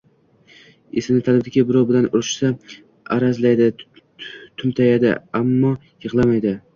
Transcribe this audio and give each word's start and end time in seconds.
Esini 1.01 1.19
tanibdiki, 1.25 1.61
birov 1.71 1.83
bilan 1.91 2.07
urishsa, 2.19 2.49
arazlaydi, 3.17 3.67
tumtayadi, 4.63 5.13
ammo 5.41 5.75
yigʼlamaydi! 5.85 6.55